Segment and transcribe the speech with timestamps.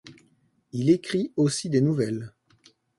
[0.71, 2.33] Il écrit aussi des nouvelles.